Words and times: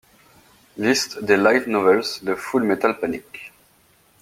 Liste 0.77 1.23
des 1.23 1.37
light 1.37 1.67
novels 1.67 2.23
de 2.23 2.33
Full 2.33 2.63
Metal 2.63 2.97
Panic! 2.97 3.51